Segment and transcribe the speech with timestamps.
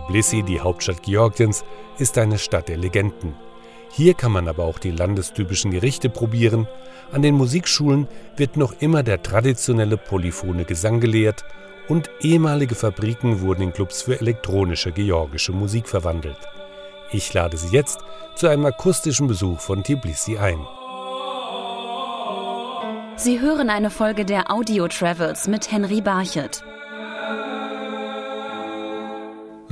[0.00, 1.64] Tbilisi, die Hauptstadt Georgiens,
[1.98, 3.34] ist eine Stadt der Legenden.
[3.90, 6.66] Hier kann man aber auch die landestypischen Gerichte probieren.
[7.12, 11.44] An den Musikschulen wird noch immer der traditionelle polyphone Gesang gelehrt
[11.88, 16.38] und ehemalige Fabriken wurden in Clubs für elektronische georgische Musik verwandelt.
[17.10, 18.00] Ich lade Sie jetzt
[18.34, 20.66] zu einem akustischen Besuch von Tbilisi ein.
[23.16, 26.64] Sie hören eine Folge der Audio Travels mit Henry Barchet.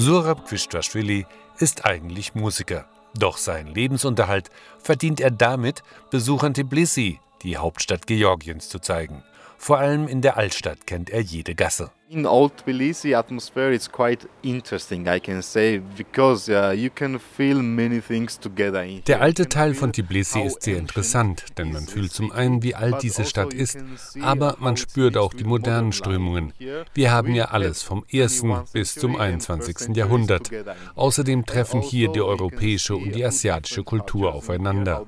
[0.00, 1.26] Surab Quishtashvili
[1.58, 2.86] ist eigentlich Musiker.
[3.18, 4.48] Doch seinen Lebensunterhalt
[4.82, 9.22] verdient er damit, Besuchern Tbilisi, die Hauptstadt Georgiens, zu zeigen.
[9.58, 11.90] Vor allem in der Altstadt kennt er jede Gasse.
[12.12, 17.62] In Old Tbilisi atmosphere it's quite interesting, I can say, because uh, you can feel
[17.62, 18.84] many things together.
[19.06, 23.04] Der alte Teil von Tbilisi ist sehr interessant, denn man fühlt zum einen, wie alt
[23.04, 23.78] diese also Stadt ist,
[24.20, 26.52] aber man spürt auch die modernen Strömungen.
[26.94, 28.42] Wir haben ja alles vom 1.
[28.72, 29.94] bis zum 21.
[29.94, 30.50] Jahrhundert.
[30.96, 35.06] Außerdem treffen hier die europäische und die asiatische Kultur aufeinander.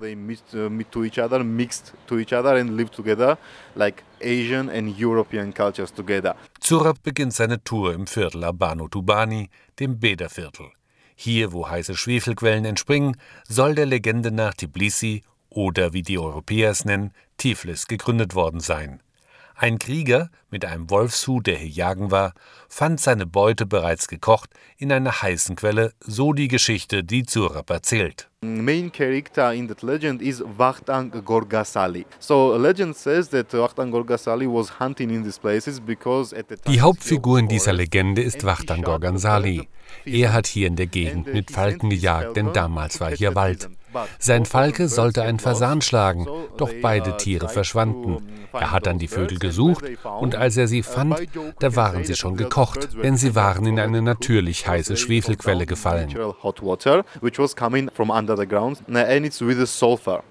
[4.24, 6.36] Asian and European cultures together.
[6.62, 10.70] Zurab beginnt seine Tour im Viertel Abano Tubani, dem Bäderviertel.
[11.16, 13.16] Hier, wo heiße Schwefelquellen entspringen,
[13.48, 19.02] soll der Legende nach Tbilisi oder wie die Europäer es nennen, Tiflis gegründet worden sein.
[19.56, 22.34] Ein Krieger mit einem Wolfshut, der hier jagen war,
[22.68, 28.28] fand seine Beute bereits gekocht in einer heißen Quelle, so die Geschichte, die Zurab erzählt.
[28.44, 32.04] Main character in that legend is Vakhtang Gorgasali.
[32.18, 36.74] So legend says that Vakhtang Gorgasali was hunting in these places because at the time
[36.74, 39.68] Die Hauptfigur in dieser Legende ist Vakhtang Gorgansali.
[40.04, 43.70] Er hat hier in der Gegend mit Falken gejagt, denn damals war hier Wald.
[44.18, 48.26] Sein Falke sollte einen Fasan schlagen, doch beide Tiere verschwanden.
[48.52, 49.84] Er hat dann die Vögel gesucht
[50.20, 51.14] und als er sie fand,
[51.60, 56.08] da waren sie schon gekocht, denn sie waren in eine natürlich heiße Schwefelquelle gefallen.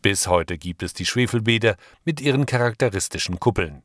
[0.01, 3.83] Bis heute gibt es die Schwefelbäder mit ihren charakteristischen Kuppeln.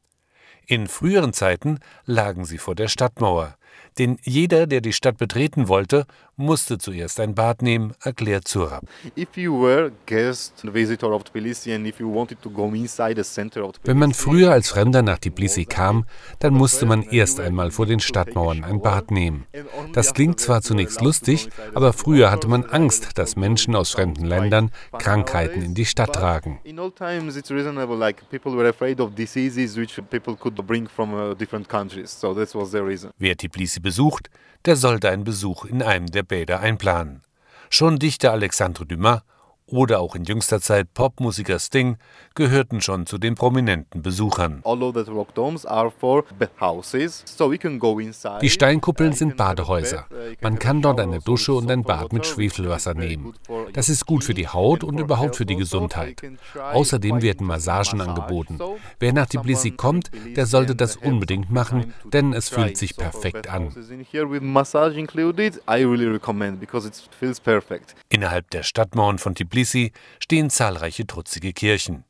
[0.67, 3.57] In früheren Zeiten lagen sie vor der Stadtmauer.
[3.99, 8.85] Denn jeder, der die Stadt betreten wollte, musste zuerst ein Bad nehmen, erklärt Zurab.
[13.85, 16.05] Wenn man früher als Fremder nach Tbilisi kam,
[16.39, 19.47] dann musste man erst einmal vor den Stadtmauern ein Bad nehmen.
[19.95, 24.73] Das klingt zwar zunächst lustig, aber früher hatte man Angst, dass Menschen aus fremden Ländern
[24.99, 26.61] Krankheiten in die Stadt tragen.
[33.19, 34.31] Wer Tbilisi besucht,
[34.65, 37.23] der sollte einen Besuch in einem der Bäder einplanen.
[37.71, 39.23] Schon Dichter Alexandre Dumas
[39.67, 41.97] oder auch in jüngster Zeit Popmusiker Sting
[42.35, 44.63] gehörten schon zu den prominenten Besuchern.
[48.41, 50.07] Die Steinkuppeln sind Badehäuser.
[50.41, 53.35] Man kann dort eine Dusche und ein Bad mit Schwefelwasser nehmen.
[53.73, 56.23] Das ist gut für die Haut und überhaupt für die Gesundheit.
[56.73, 58.59] Außerdem werden Massagen angeboten.
[59.01, 63.75] Wer nach Tbilisi kommt, der sollte das unbedingt machen, denn es fühlt sich perfekt an.
[68.09, 72.05] Innerhalb der Stadtmauern von Tbilisi Tbilisi stehen zahlreiche trutzige Kirchen.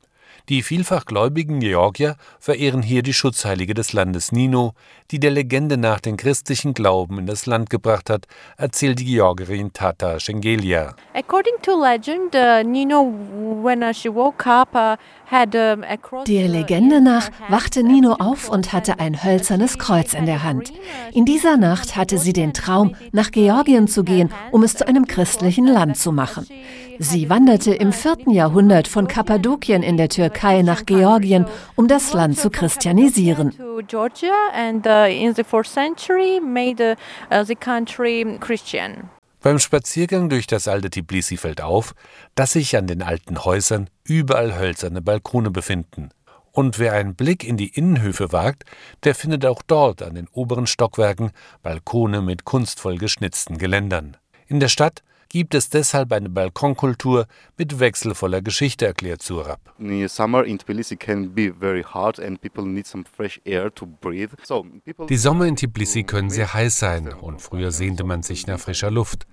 [0.49, 4.75] Die vielfach gläubigen Georgier verehren hier die Schutzheilige des Landes Nino,
[5.11, 9.73] die der Legende nach den christlichen Glauben in das Land gebracht hat, erzählt die Georgierin
[9.73, 10.95] Tata Schengelia.
[11.13, 12.63] Legend, uh,
[13.37, 13.83] uh, uh,
[16.25, 20.71] der Legende nach wachte Nino auf und hatte ein hölzernes Kreuz in der Hand.
[21.11, 25.07] In dieser Nacht hatte sie den Traum, nach Georgien zu gehen, um es zu einem
[25.07, 26.47] christlichen Land zu machen.
[26.99, 32.37] Sie wanderte im vierten Jahrhundert von Kappadokien in der Türkei nach Georgien, um das Land
[32.37, 33.53] zu christianisieren.
[33.59, 33.81] Uh, uh,
[39.41, 41.93] Beim Spaziergang durch das alte Tbilisi fällt auf,
[42.35, 46.09] dass sich an den alten Häusern überall hölzerne Balkone befinden.
[46.51, 48.63] Und wer einen Blick in die Innenhöfe wagt,
[49.03, 51.31] der findet auch dort an den oberen Stockwerken
[51.61, 54.17] Balkone mit kunstvoll geschnitzten Geländern.
[54.47, 57.27] In der Stadt gibt es deshalb eine Balkonkultur
[57.57, 59.59] mit wechselvoller Geschichte, erklärt Surab.
[65.09, 68.91] Die Sommer in Tbilisi können sehr heiß sein und früher sehnte man sich nach frischer
[68.91, 69.27] Luft.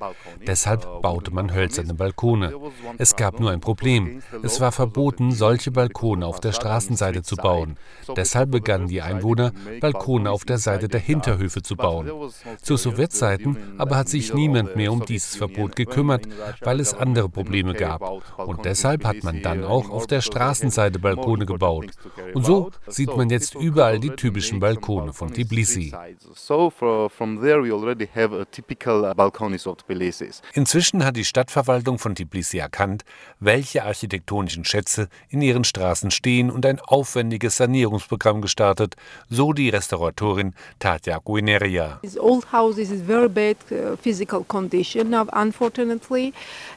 [0.46, 2.54] Deshalb baute man hölzerne Balkone.
[2.98, 4.22] Es gab nur ein Problem.
[4.42, 7.76] Es war verboten, solche Balkone auf der Straßenseite zu bauen.
[8.16, 12.10] Deshalb begannen die Einwohner, Balkone auf der Seite der Hinterhöfe zu bauen.
[12.62, 16.26] Zu Sowjetzeiten aber hat sich niemand mehr um dieses Verbot gekümmert gekümmert,
[16.60, 18.02] weil es andere Probleme gab.
[18.38, 21.90] Und deshalb hat man dann auch auf der Straßenseite Balkone gebaut.
[22.34, 25.92] Und so sieht man jetzt überall die typischen Balkone von Tbilisi.
[30.54, 33.04] Inzwischen hat die Stadtverwaltung von Tbilisi erkannt,
[33.40, 38.96] welche architektonischen Schätze in ihren Straßen stehen und ein aufwendiges Sanierungsprogramm gestartet,
[39.28, 42.00] so die Restauratorin Tatja Guineria.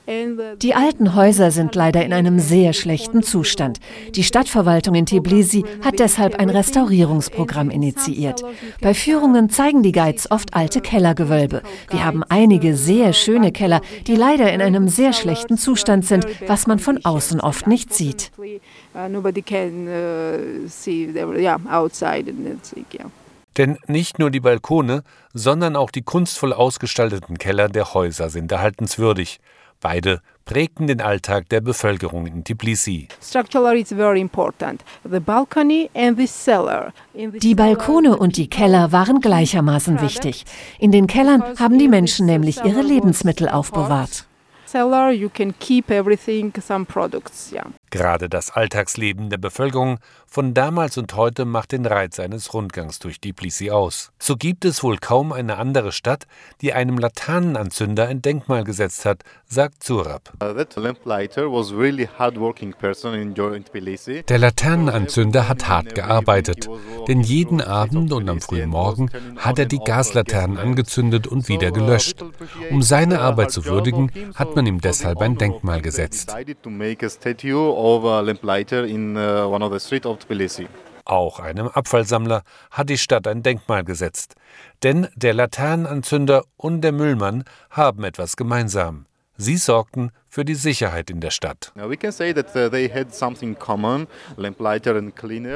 [0.08, 3.80] Uh, die alten Häuser sind leider in einem sehr schlechten Zustand.
[4.16, 8.44] Die Stadtverwaltung in Tbilisi hat deshalb ein Restaurierungsprogramm initiiert.
[8.82, 11.62] Bei Führungen zeigen die Guides oft alte Kellergewölbe.
[11.90, 16.68] Wir haben einige sehr schöne Keller, die leider in einem sehr schlechten Zustand sind, was
[16.68, 18.32] man von außen oft nicht sieht.
[23.58, 29.40] Denn nicht nur die Balkone, sondern auch die kunstvoll ausgestalteten Keller der Häuser sind erhaltenswürdig.
[29.80, 33.08] Beide prägten den Alltag der Bevölkerung in Tbilisi.
[37.14, 40.46] Die Balkone und die Keller waren gleichermaßen wichtig.
[40.80, 44.26] In den Kellern haben die Menschen nämlich ihre Lebensmittel aufbewahrt.
[47.90, 53.22] Gerade das Alltagsleben der Bevölkerung von damals und heute macht den Reiz eines Rundgangs durch
[53.22, 54.12] Tbilisi aus.
[54.20, 56.28] So gibt es wohl kaum eine andere Stadt,
[56.60, 60.34] die einem Laternenanzünder ein Denkmal gesetzt hat, sagt Zurab.
[60.44, 60.54] Uh,
[64.28, 66.70] der Laternenanzünder hat hart gearbeitet,
[67.08, 72.26] denn jeden Abend und am frühen Morgen hat er die Gaslaternen angezündet und wieder gelöscht.
[72.70, 76.36] Um seine Arbeit zu würdigen, hat man ihm deshalb ein Denkmal gesetzt
[77.78, 80.68] of a lamplighter in uh, one of the streets of Tbilisi.
[81.06, 84.36] Auch einem Abfallsammler hat die Stadt ein Denkmal gesetzt.
[84.84, 89.06] Denn der Laternenanzünder und der Müllmann haben etwas gemeinsam.
[89.38, 91.74] Sie sorgten für die Sicherheit in der Stadt.
[91.76, 91.90] Uh,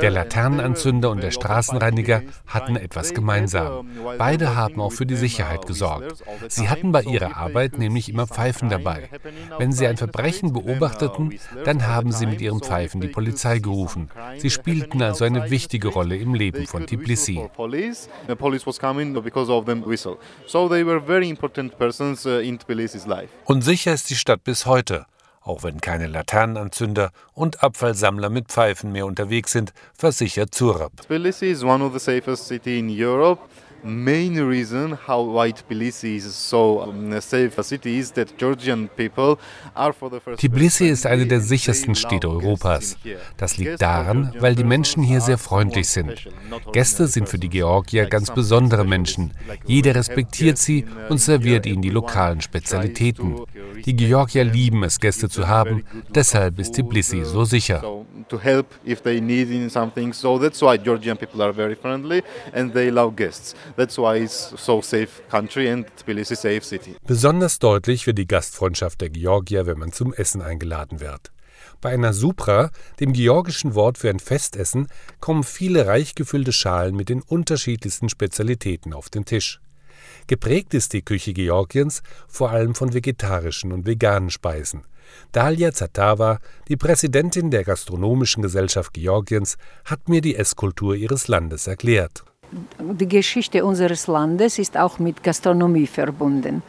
[0.01, 3.87] der Laternenanzünder und der Straßenreiniger hatten etwas gemeinsam.
[4.17, 6.23] Beide haben auch für die Sicherheit gesorgt.
[6.47, 9.07] Sie hatten bei ihrer Arbeit nämlich immer Pfeifen dabei.
[9.59, 14.09] Wenn sie ein Verbrechen beobachteten, dann haben sie mit ihren Pfeifen die Polizei gerufen.
[14.39, 17.39] Sie spielten also eine wichtige Rolle im Leben von Tbilisi.
[23.45, 24.70] Und sicher ist die Stadt bis heute,
[25.43, 30.91] auch wenn keine Laternenanzünder und Abfallsammler mit Pfeifen mehr unterwegs sind, versichert Zurab.
[31.07, 33.41] Tbilisi is one of the safest cities in Europe
[33.83, 39.37] main reason how why Tbilisi is so um, safe a city is that Georgian people
[39.75, 42.97] are for the first Tbilisi ist eine der sichersten Städte Europas.
[43.37, 46.27] Das liegt daran, weil die Menschen hier sehr freundlich sind.
[46.73, 49.33] Gäste sind für die Georgier ganz besondere Menschen.
[49.65, 53.41] Jeder respektiert sie und serviert ihnen die lokalen Spezialitäten.
[53.85, 55.83] Die Georgier lieben es, Gäste zu haben.
[56.13, 57.81] Deshalb ist Tbilisi so sicher.
[58.29, 62.23] To help if they need something, so that's why Georgian people are very friendly
[62.53, 63.55] and they love guests.
[63.75, 66.95] That's why it's so safe country and Tbilisi safe city.
[67.05, 71.31] Besonders deutlich wird die Gastfreundschaft der Georgier, wenn man zum Essen eingeladen wird.
[71.79, 72.69] Bei einer Supra,
[72.99, 74.87] dem georgischen Wort für ein Festessen,
[75.19, 79.59] kommen viele reich gefüllte Schalen mit den unterschiedlichsten Spezialitäten auf den Tisch.
[80.27, 84.83] Geprägt ist die Küche Georgiens vor allem von vegetarischen und veganen Speisen.
[85.31, 92.23] Dalia Zatawa, die Präsidentin der Gastronomischen Gesellschaft Georgiens, hat mir die Esskultur ihres Landes erklärt.
[92.79, 96.61] Die Geschichte unseres Landes ist auch mit Gastronomie verbunden.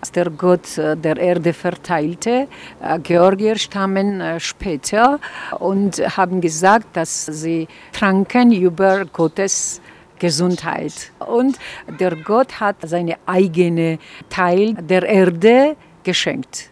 [0.00, 2.48] Als der Gott äh, der Erde verteilte,
[2.82, 5.20] äh, Georgier stammen äh, später
[5.60, 9.80] und haben gesagt, dass sie tranken über Gottes
[10.18, 11.12] Gesundheit.
[11.18, 11.58] Und
[12.00, 16.70] der Gott hat seine eigene Teil der Erde geschenkt.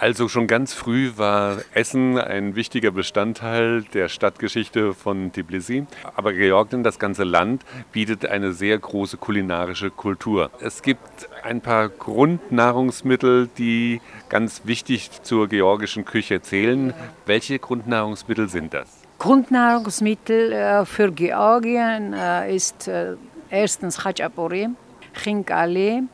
[0.00, 5.84] Also schon ganz früh war Essen ein wichtiger Bestandteil der Stadtgeschichte von Tbilisi.
[6.16, 10.50] Aber Georgien, das ganze Land, bietet eine sehr große kulinarische Kultur.
[10.62, 16.94] Es gibt ein paar Grundnahrungsmittel, die ganz wichtig zur georgischen Küche zählen.
[17.26, 18.88] Welche Grundnahrungsmittel sind das?
[19.18, 23.16] Grundnahrungsmittel äh, für Georgien äh, ist äh,
[23.50, 24.70] erstens Khachapuri,
[25.12, 26.04] Khinkali,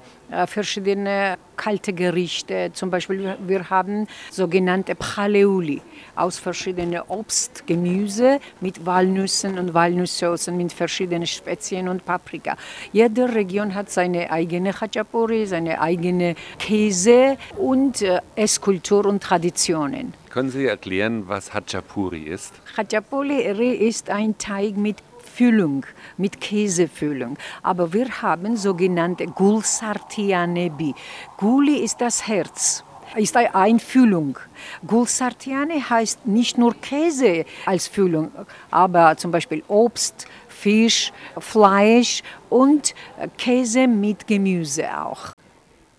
[0.47, 2.71] verschiedene kalte Gerichte.
[2.73, 5.81] Zum Beispiel wir haben sogenannte Pchaleuli
[6.15, 12.57] aus verschiedenen Obst, Gemüse mit Walnüssen und Walnusssoßen mit verschiedenen Spezien und Paprika.
[12.93, 20.15] Jede Region hat seine eigene Khachapuri, seine eigene Käse und äh, Esskultur und Traditionen.
[20.31, 22.53] Können Sie erklären, was Hachapuri ist?
[22.77, 23.41] Hachapuri
[23.73, 24.97] ist ein Teig mit
[25.37, 25.85] Füllung,
[26.17, 27.37] mit Käsefüllung.
[27.63, 30.95] Aber wir haben sogenannte Gulsartianebi.
[31.37, 32.83] Guli ist das Herz
[33.17, 34.39] ist eine Einfüllung.
[34.87, 38.31] Gulsartiane heißt nicht nur Käse als Füllung,
[38.71, 42.95] aber zum Beispiel Obst, Fisch, Fleisch und
[43.39, 45.33] Käse mit Gemüse auch.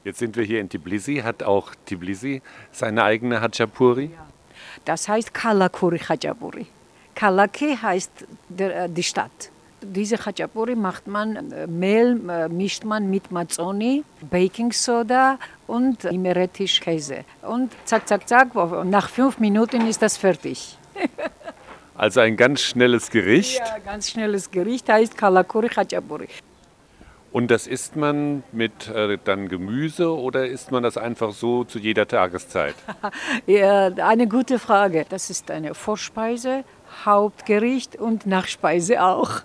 [0.04, 1.18] Jetzt sind wir hier in Tbilisi.
[1.24, 2.42] Hat auch Tbilisi
[2.72, 4.12] seine eigene Hachapuri?
[4.86, 6.68] Das heißt Kalakuri Hachapuri.
[7.18, 8.12] Kalaki heißt
[8.48, 9.50] der, äh, die Stadt.
[9.82, 16.80] Diese Hachapuri macht man, äh, Mehl äh, mischt man mit Mazzoni, Baking Soda und Imeretisch
[16.80, 17.26] Käse.
[17.42, 18.54] Und zack, zack, zack,
[18.86, 20.78] nach fünf Minuten ist das fertig.
[22.00, 23.58] Also ein ganz schnelles Gericht.
[23.58, 26.28] Ja, ganz schnelles Gericht heißt Kalakuri Hachapuri.
[27.32, 31.80] Und das isst man mit äh, dann Gemüse oder isst man das einfach so zu
[31.80, 32.76] jeder Tageszeit?
[33.48, 35.06] ja, eine gute Frage.
[35.10, 36.64] Das ist eine Vorspeise,
[37.06, 39.42] Hauptgericht und Nachspeise auch.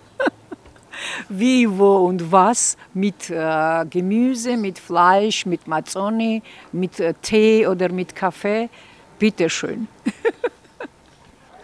[1.29, 6.41] Wie, wo und was mit äh, Gemüse, mit Fleisch, mit Mazzoni,
[6.71, 8.69] mit äh, Tee oder mit Kaffee.
[9.19, 9.87] Bitteschön.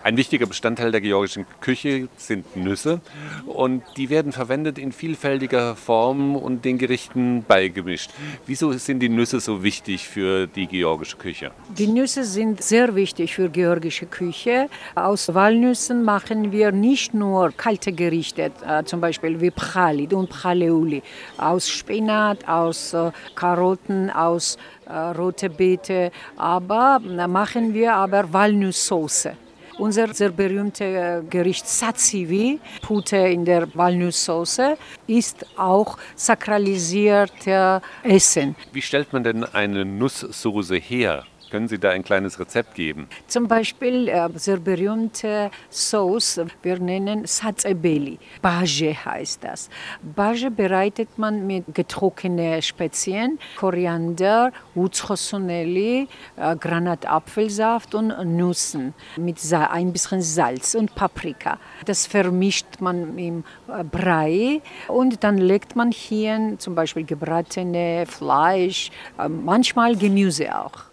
[0.01, 3.01] Ein wichtiger Bestandteil der georgischen Küche sind Nüsse
[3.45, 8.11] und die werden verwendet in vielfältiger Form und den Gerichten beigemischt.
[8.45, 11.51] Wieso sind die Nüsse so wichtig für die georgische Küche?
[11.77, 14.69] Die Nüsse sind sehr wichtig für georgische Küche.
[14.95, 21.03] Aus Walnüssen machen wir nicht nur kalte Gerichte, äh, zum Beispiel wie Pchalit und Pchaleuli,
[21.37, 29.48] aus Spinat, aus äh, Karotten, aus äh, rote Beete, aber machen wir aber Walnusssoße.
[29.79, 38.57] Unser sehr berühmtes äh, Gericht Satsivi, Pute in der Walnusssoße, ist auch sakralisierte Essen.
[38.73, 41.23] Wie stellt man denn eine Nusssoße her?
[41.49, 43.07] Können Sie da ein kleines Rezept geben?
[43.27, 48.19] Zum Beispiel äh, sehr berühmte Sauce, wir nennen Satzebeli.
[48.41, 49.69] Baje heißt das.
[50.01, 60.21] Baje bereitet man mit getrockneten Spezien, Koriander, Utschosuneli, äh, Granatapfelsaft und Nüssen mit ein bisschen
[60.21, 61.59] Salz und Paprika.
[61.85, 68.91] Das vermischt man im äh, Brei und dann legt man hier zum Beispiel gebratene Fleisch,
[69.17, 70.88] äh, manchmal Gemüse auch.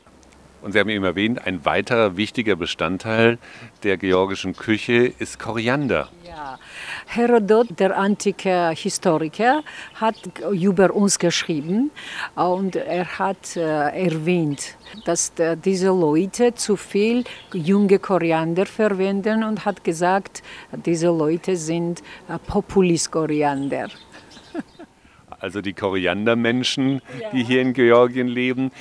[0.66, 3.38] Und Sie haben eben erwähnt, ein weiterer wichtiger Bestandteil
[3.85, 6.08] der georgischen Küche ist Koriander.
[6.26, 6.58] Ja.
[7.06, 9.62] Herodot, der antike Historiker,
[9.94, 10.16] hat
[10.50, 11.92] über uns geschrieben
[12.35, 19.64] und er hat äh, erwähnt, dass äh, diese Leute zu viel junge Koriander verwenden und
[19.66, 20.42] hat gesagt,
[20.85, 23.87] diese Leute sind äh, Populist-Koriander.
[25.38, 28.73] Also die Koriandermenschen, die hier in Georgien leben.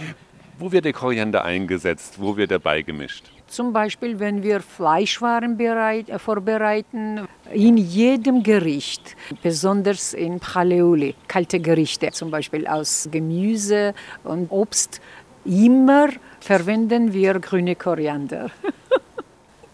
[0.57, 2.15] Wo wird der Koriander eingesetzt?
[2.17, 3.25] Wo wird er beigemischt?
[3.47, 11.59] Zum Beispiel, wenn wir Fleischwaren bereit, äh, vorbereiten, in jedem Gericht, besonders in Pchaleuli, kalte
[11.59, 13.93] Gerichte, zum Beispiel aus Gemüse
[14.23, 15.01] und Obst,
[15.43, 16.09] immer
[16.39, 18.49] verwenden wir grüne Koriander.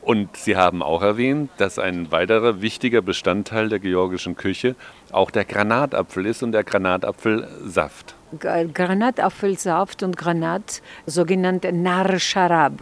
[0.02, 4.76] Und Sie haben auch erwähnt, dass ein weiterer wichtiger Bestandteil der georgischen Küche
[5.12, 8.16] auch der Granatapfel ist und der Granatapfelsaft.
[8.40, 12.74] Granatapfelsaft und Granat, sogenannte Nar Sharab,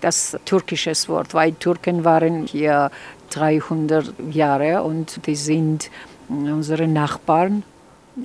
[0.00, 2.90] das türkische Wort, weil Türken waren hier
[3.30, 5.90] 300 Jahre und die sind
[6.28, 7.62] unsere Nachbarn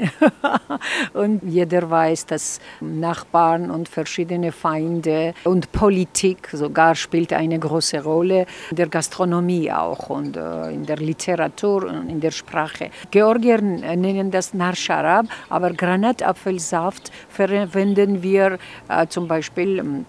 [1.14, 8.46] und jeder weiß, dass Nachbarn und verschiedene Feinde und Politik sogar spielt eine große Rolle,
[8.72, 12.90] in der Gastronomie auch und äh, in der Literatur und in der Sprache.
[13.12, 18.58] Georgier nennen das Narsharab, aber Granatapfelsaft verwenden wir
[18.90, 20.06] äh, zum Beispiel ähm,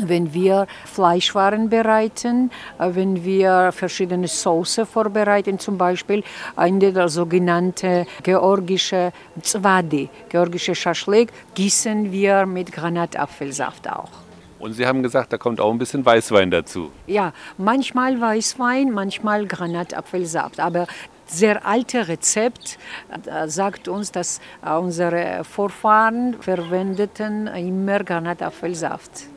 [0.00, 6.22] wenn wir Fleischwaren bereiten, äh, wenn wir verschiedene Soße vorbereiten, zum Beispiel
[6.54, 9.12] eine der sogenannte georgische
[9.42, 14.10] Zwadi, georgische Schaschlik, gießen wir mit Granatapfelsaft auch.
[14.58, 16.90] Und Sie haben gesagt, da kommt auch ein bisschen Weißwein dazu.
[17.06, 20.60] Ja, manchmal Weißwein, manchmal Granatapfelsaft.
[20.60, 20.86] Aber
[21.26, 22.78] sehr alte Rezept
[23.26, 29.28] äh, sagt uns, dass äh, unsere Vorfahren verwendeten immer Granatapfelsaft.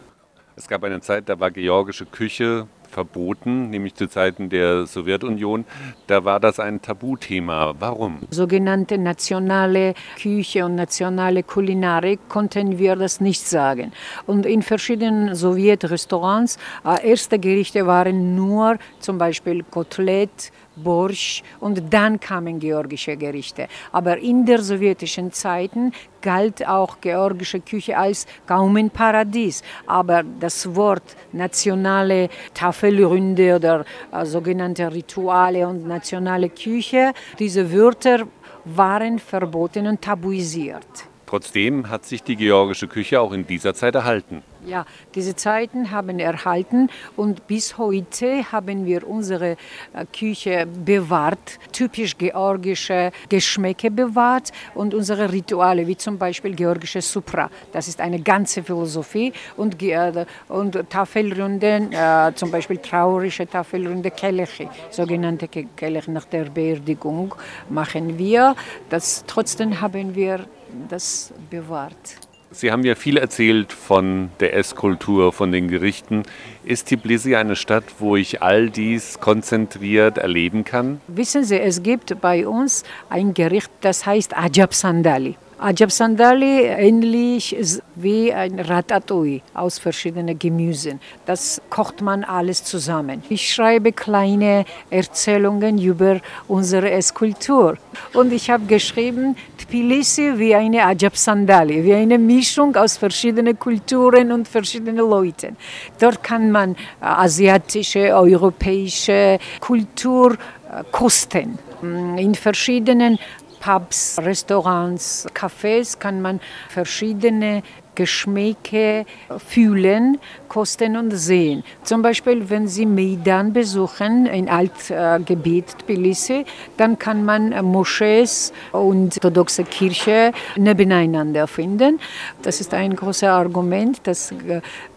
[0.60, 5.64] Es gab eine Zeit, da war georgische Küche verboten, nämlich zu Zeiten der Sowjetunion.
[6.08, 7.76] Da war das ein Tabuthema.
[7.80, 8.20] Warum?
[8.30, 13.94] Sogenannte nationale Küche und nationale Kulinarik konnten wir das nicht sagen.
[14.26, 20.52] Und in verschiedenen Sowjetrestaurants, äh, erste Gerichte waren nur zum Beispiel Kotelett,
[20.84, 23.68] Borsch und dann kamen georgische Gerichte.
[23.92, 29.64] Aber in der sowjetischen Zeiten galt auch georgische Küche als Gaumenparadies.
[29.88, 38.28] Aber das Wort nationale Tafelrunde oder äh, sogenannte Rituale und nationale Küche, diese Wörter
[38.66, 41.10] waren verboten und tabuisiert.
[41.26, 44.44] Trotzdem hat sich die georgische Küche auch in dieser Zeit erhalten.
[44.66, 44.86] Ja,
[45.16, 53.12] diese Zeiten haben erhalten und bis heute haben wir unsere äh, Küche bewahrt, typisch georgische
[53.30, 57.50] Geschmäcke bewahrt und unsere Rituale, wie zum Beispiel georgische Supra.
[57.72, 64.68] Das ist eine ganze Philosophie und, äh, und Tafelrunden, äh, zum Beispiel traurige Tafelrunde Kelechi,
[64.90, 67.34] sogenannte Kelechi nach der Beerdigung
[67.70, 68.56] machen wir.
[68.90, 70.46] Das, trotzdem haben wir
[70.90, 72.29] das bewahrt.
[72.52, 76.24] Sie haben ja viel erzählt von der Esskultur, von den Gerichten.
[76.64, 81.00] Ist Tbilisi eine Stadt, wo ich all dies konzentriert erleben kann?
[81.08, 85.36] Wissen Sie, es gibt bei uns ein Gericht, das heißt Ajab Sandali.
[85.62, 87.54] Ajab Sandali ähnlich
[87.96, 91.02] wie ein Ratatouille aus verschiedenen Gemüsen.
[91.26, 93.22] Das kocht man alles zusammen.
[93.28, 97.78] Ich schreibe kleine Erzählungen über unsere Esskultur.
[98.14, 104.32] Und ich habe geschrieben, Tbilisi wie eine Ajab Sandali, wie eine Mischung aus verschiedenen Kulturen
[104.32, 105.58] und verschiedenen Leuten.
[106.00, 113.18] Dort kann man äh, asiatische, europäische Kultur äh, kosten in verschiedenen
[113.60, 116.40] Pubs, Restaurants, Cafés kann man
[116.70, 117.64] verschiedene
[117.96, 119.06] Geschmäcke
[119.46, 121.66] fühlen, kosten und sehen.
[121.84, 126.46] Zum Beispiel, wenn Sie Maidan besuchen, ein Altgebiet Tbilisi,
[126.78, 132.00] dann kann man Moschees und orthodoxe Kirche nebeneinander finden.
[132.42, 134.34] Das ist ein großes Argument, dass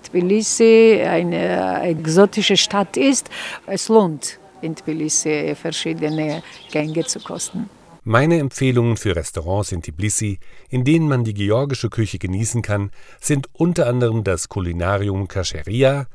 [0.04, 3.28] Tbilisi eine exotische Stadt ist.
[3.66, 7.68] Es lohnt, in Tbilisi verschiedene Gänge zu kosten.
[8.04, 12.90] Meine Empfehlungen für Restaurants in Tbilisi, in denen man die georgische Küche genießen kann,
[13.20, 16.06] sind unter anderem das Kulinarium Kasheria,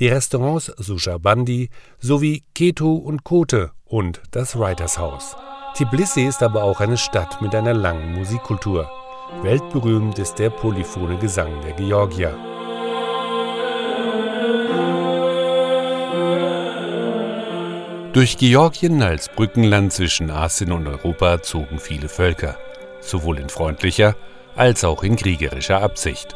[0.00, 5.36] die Restaurants Sushabandi sowie Keto und Kote und das Writers House.
[5.76, 8.90] Tbilisi ist aber auch eine Stadt mit einer langen Musikkultur.
[9.42, 12.36] Weltberühmt ist der polyphone Gesang der Georgier.
[18.16, 22.56] Durch Georgien als Brückenland zwischen Asien und Europa zogen viele Völker,
[23.02, 24.16] sowohl in freundlicher
[24.56, 26.34] als auch in kriegerischer Absicht.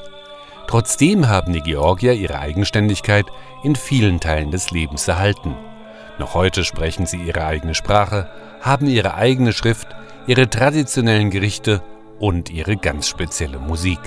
[0.66, 3.24] Trotzdem haben die Georgier ihre Eigenständigkeit
[3.64, 5.56] in vielen Teilen des Lebens erhalten.
[6.18, 9.88] Noch heute sprechen sie ihre eigene Sprache, haben ihre eigene Schrift,
[10.26, 11.82] ihre traditionellen Gerichte
[12.18, 14.00] und ihre ganz spezielle Musik.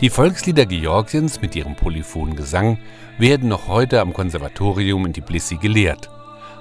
[0.00, 2.78] Die Volkslieder Georgiens mit ihrem polyphonen Gesang
[3.18, 6.08] werden noch heute am Konservatorium in Tbilisi gelehrt.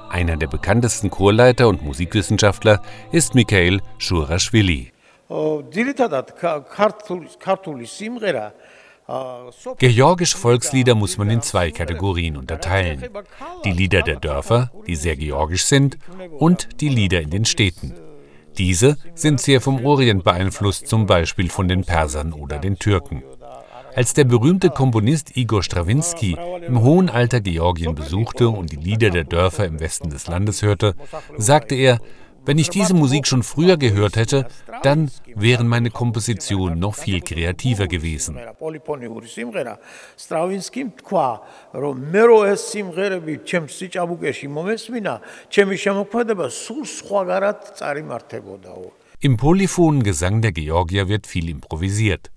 [0.09, 2.81] Einer der bekanntesten Chorleiter und Musikwissenschaftler
[3.13, 4.91] ist Mikhail Shuraschwili.
[9.77, 13.05] Georgische Volkslieder muss man in zwei Kategorien unterteilen.
[13.63, 15.97] Die Lieder der Dörfer, die sehr georgisch sind,
[16.37, 18.08] und die Lieder in den Städten.
[18.59, 23.23] Diese sind sehr vom Orient beeinflusst, zum Beispiel von den Persern oder den Türken.
[23.95, 29.23] Als der berühmte Komponist Igor Strawinski im hohen Alter Georgien besuchte und die Lieder der
[29.23, 30.93] Dörfer im Westen des Landes hörte,
[31.37, 31.99] sagte er,
[32.49, 34.47] wenn ich diese Musik schon früher gehört hätte,
[34.81, 38.39] dann wären meine Kompositionen noch viel kreativer gewesen.
[49.19, 52.31] Im polyphonen Gesang der Georgier wird viel improvisiert.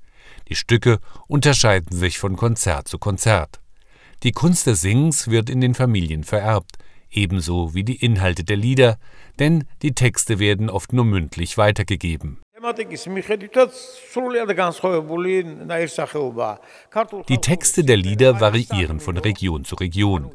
[0.50, 3.60] Die Stücke unterscheiden sich von Konzert zu Konzert.
[4.24, 6.76] Die Kunst des Singens wird in den Familien vererbt,
[7.12, 8.98] ebenso wie die Inhalte der Lieder,
[9.38, 12.38] denn die Texte werden oft nur mündlich weitergegeben.
[17.28, 20.30] Die Texte der Lieder variieren von Region zu Region.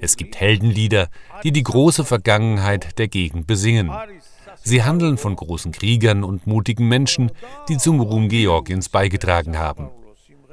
[0.00, 1.08] Es gibt Heldenlieder,
[1.44, 3.92] die die große Vergangenheit der Gegend besingen.
[4.64, 7.30] Sie handeln von großen Kriegern und mutigen Menschen,
[7.68, 9.90] die zum Ruhm Georgiens beigetragen haben.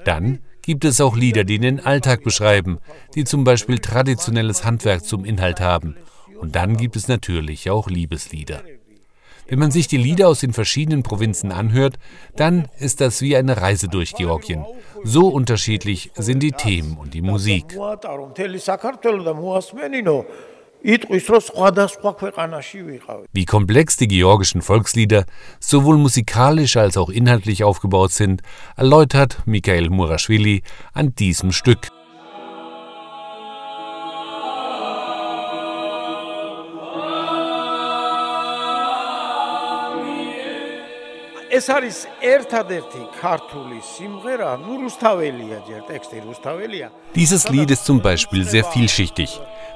[0.03, 2.79] Dann gibt es auch Lieder, die den Alltag beschreiben,
[3.13, 5.95] die zum Beispiel traditionelles Handwerk zum Inhalt haben.
[6.39, 8.63] Und dann gibt es natürlich auch Liebeslieder.
[9.47, 11.97] Wenn man sich die Lieder aus den verschiedenen Provinzen anhört,
[12.35, 14.65] dann ist das wie eine Reise durch Georgien.
[15.03, 17.77] So unterschiedlich sind die Themen und die Musik.
[23.32, 25.24] Wie komplex die georgischen Volkslieder
[25.60, 28.40] sowohl musikalisch als auch inhaltlich aufgebaut sind,
[28.76, 30.62] erläutert Mikhail Muraschwili
[30.94, 31.90] an diesem Stück.
[41.50, 46.88] ეს არის ერთადერთი ქართული სიმღერა, ნუ რუსთაველია ჯერ, ტექსტი რუსთაველია.
[47.18, 49.30] Dieses Lied ist zum Beispiel sehr vielschichtig.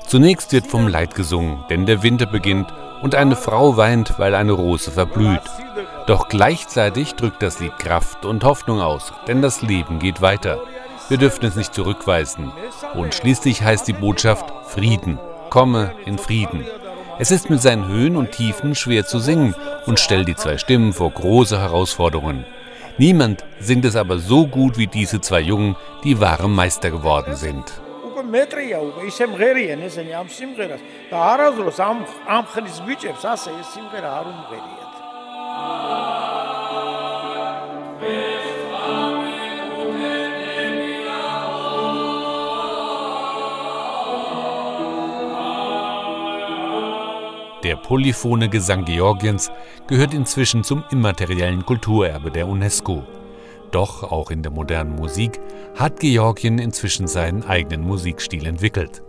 [0.06, 4.54] Zunächst wird vom Leid gesungen, denn der Winter beginnt und eine Frau weint, weil eine
[4.54, 5.42] Rose verblüht.
[6.08, 10.60] Doch gleichzeitig drückt das Lied Kraft und Hoffnung aus, denn das Leben geht weiter.
[11.08, 12.52] Wir dürfen es nicht zurückweisen.
[12.94, 15.20] Und schließlich heißt die Botschaft Frieden.
[15.50, 16.66] Komme in Frieden.
[17.18, 20.94] Es ist mit seinen Höhen und Tiefen schwer zu singen und stellt die zwei Stimmen
[20.94, 22.46] vor große Herausforderungen.
[22.98, 27.66] Niemand singt es aber so gut wie diese zwei Jungen, die wahre Meister geworden sind
[28.35, 31.99] მეტრია უკვე ისე მღერიან ესენი ამ სიმღერას და არასდროს ამ
[32.37, 34.93] ამ ხნის ბიჭებს ასე ეს სიმღერა არ უმღერიათ.
[47.64, 49.51] Der polyphone Gesang Georgiens
[49.87, 53.03] gehört inzwischen zum immateriellen Kulturerbe der UNESCO.
[53.72, 55.40] Doch auch in der modernen Musik
[55.76, 59.04] hat Georgien inzwischen seinen eigenen Musikstil entwickelt.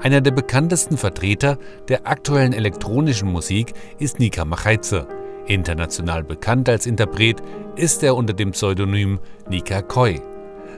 [0.00, 5.06] Einer der bekanntesten Vertreter der aktuellen elektronischen Musik ist Nika Machaidze.
[5.46, 7.42] International bekannt als Interpret
[7.76, 10.20] ist er unter dem Pseudonym Nika Koi.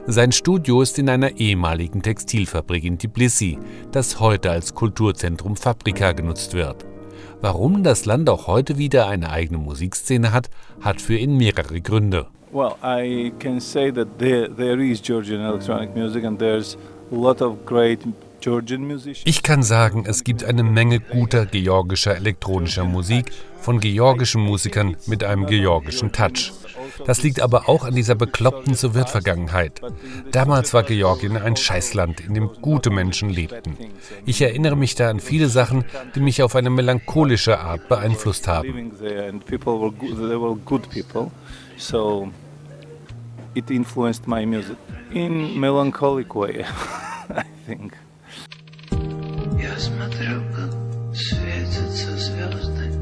[0.07, 3.57] Sein Studio ist in einer ehemaligen Textilfabrik in Tbilisi,
[3.91, 6.85] das heute als Kulturzentrum Fabrika genutzt wird.
[7.41, 10.49] Warum das Land auch heute wieder eine eigene Musikszene hat,
[10.81, 12.27] hat für ihn mehrere Gründe.
[12.55, 16.77] Well, I can say that there, there is Georgian electronic music and there's
[17.11, 17.99] a lot of great
[19.25, 25.23] ich kann sagen, es gibt eine Menge guter georgischer elektronischer Musik von georgischen Musikern mit
[25.23, 26.53] einem georgischen Touch.
[27.07, 29.81] Das liegt aber auch an dieser bekloppten Sowjetvergangenheit.
[30.31, 33.77] Damals war Georgien ein Scheißland, in dem gute Menschen lebten.
[34.27, 38.91] Ich erinnere mich da an viele Sachen, die mich auf eine melancholische Art beeinflusst haben.
[43.54, 44.76] It influenced my music
[45.12, 46.64] in melancholic way,
[47.28, 47.94] I think.
[49.60, 50.70] Я смотрю, как
[51.14, 52.92] светятся звезды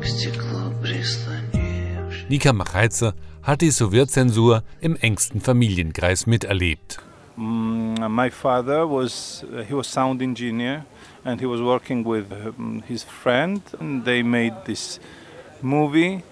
[0.00, 2.28] к стеклу прислонены.
[2.28, 7.00] Nika Machaize hat die Sowjetzensur im engsten Familienkreis miterlebt.
[7.36, 10.84] Mm, my father was he was sound engineer
[11.24, 15.00] and he was working with um, his friend and they made this
[15.62, 16.22] movie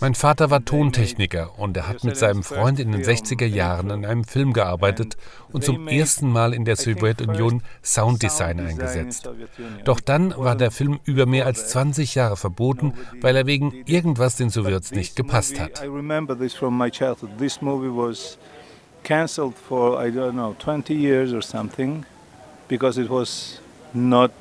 [0.00, 4.04] mein Vater war Tontechniker und er hat mit seinem Freund in den 60er Jahren an
[4.04, 5.16] einem Film gearbeitet
[5.52, 9.28] und zum ersten Mal in der Sowjetunion Sounddesign eingesetzt.
[9.84, 14.36] Doch dann war der Film über mehr als 20 Jahre verboten, weil er wegen irgendwas
[14.36, 15.82] den Sowjets nicht gepasst hat.
[19.04, 22.06] cancelled for I don't know 20 years or something
[22.68, 23.60] because it was
[23.92, 24.32] not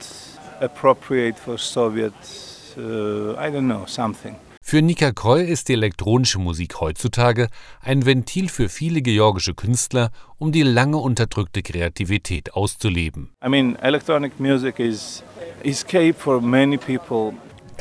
[0.62, 4.36] appropriate for Soviets uh, I don't know, something.
[4.66, 7.50] Für Nika Koy ist die elektronische Musik heutzutage
[7.82, 13.32] ein Ventil für viele georgische Künstler, um die lange unterdrückte Kreativität auszuleben.
[13.46, 15.22] I mean, electronic music is
[15.64, 17.34] escape for many people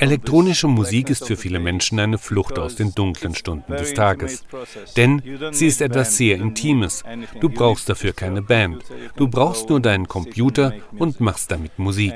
[0.02, 4.44] Elektronische Musik ist für viele Menschen eine Flucht aus den dunklen Stunden des Tages.
[4.96, 7.04] Denn sie ist etwas sehr Intimes.
[7.38, 8.82] Du brauchst dafür keine Band.
[9.14, 12.14] Du brauchst nur deinen Computer und machst damit Musik.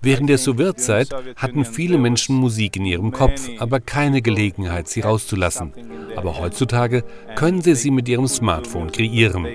[0.00, 5.74] Während der Sowjetzeit hatten viele Menschen Musik in ihrem Kopf, aber keine Gelegenheit, sie rauszulassen.
[6.16, 7.04] Aber heutzutage
[7.36, 9.46] können sie sie mit ihrem Smartphone kreieren.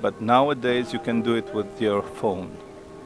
[0.00, 2.48] But nowadays you can do it with your phone,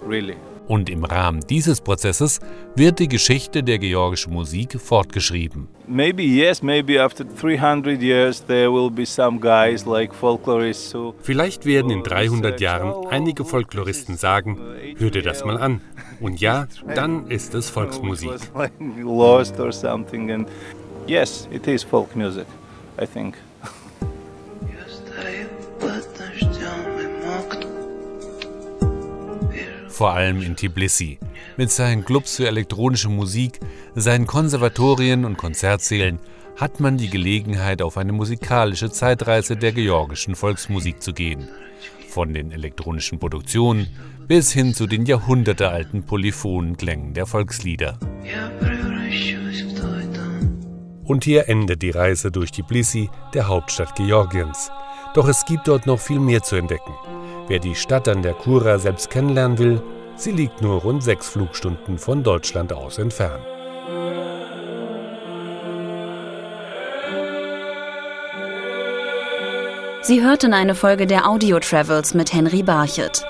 [0.06, 0.36] really.
[0.70, 2.38] Und im Rahmen dieses Prozesses
[2.76, 5.66] wird die Geschichte der georgischen Musik fortgeschrieben.
[5.88, 11.66] Maybe yes, maybe after 300 years there will be some guys like folklorists who Vielleicht
[11.66, 14.60] werden in 300 Jahren einige Folkloristen sagen,
[14.96, 15.80] hör dir das mal an.
[16.20, 18.30] Und ja, dann ist es Volksmusik.
[19.72, 20.48] Something and
[21.08, 22.46] yes, it is folk music,
[22.96, 23.34] I think.
[30.00, 31.18] Vor allem in Tbilisi.
[31.58, 33.60] Mit seinen Clubs für elektronische Musik,
[33.94, 36.20] seinen Konservatorien und Konzertsälen
[36.56, 41.50] hat man die Gelegenheit, auf eine musikalische Zeitreise der georgischen Volksmusik zu gehen.
[42.08, 43.88] Von den elektronischen Produktionen
[44.26, 47.98] bis hin zu den jahrhundertealten polyphonen Klängen der Volkslieder.
[51.04, 54.70] Und hier endet die Reise durch Tbilisi, der Hauptstadt Georgiens.
[55.12, 56.94] Doch es gibt dort noch viel mehr zu entdecken.
[57.50, 59.82] Wer die Stadt an der Kura selbst kennenlernen will,
[60.14, 63.44] sie liegt nur rund sechs Flugstunden von Deutschland aus entfernt.
[70.02, 73.24] Sie hörten eine Folge der Audio Travels mit Henry Barchet.